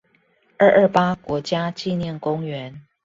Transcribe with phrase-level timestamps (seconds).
[0.57, 2.79] 二二八國家紀念公園